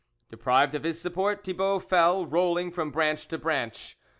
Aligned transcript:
Deprived 0.29 0.73
of 0.73 0.81
his 0.83 0.99
support, 0.99 1.43
Thibault 1.43 1.81
fell, 1.81 2.25
rolling 2.25 2.71
from 2.71 2.89
branch 2.89 3.27
to 3.27 3.37
banch. 3.37 3.93